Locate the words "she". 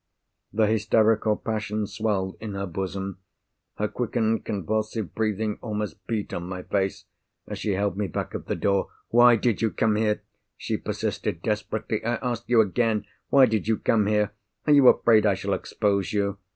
7.59-7.73, 10.57-10.75